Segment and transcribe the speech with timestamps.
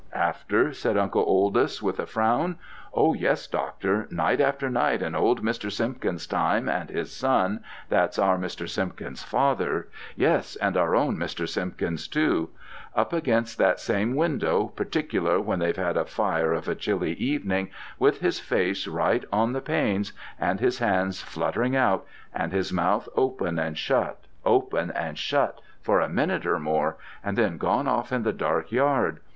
[0.13, 2.57] 'After?' said Uncle Oldys, with a frown.
[2.91, 5.71] 'Oh yes, Doctor, night after night in old Mr.
[5.71, 8.67] Simpkins's time, and his son, that's our Mr.
[8.67, 11.47] Simpkins's father, yes, and our own Mr.
[11.47, 12.49] Simpkins too.
[12.95, 17.69] Up against that same window, particular when they've had a fire of a chilly evening,
[17.99, 23.07] with his face right on the panes, and his hands fluttering out, and his mouth
[23.15, 28.11] open and shut, open and shut, for a minute or more, and then gone off
[28.11, 29.19] in the dark yard.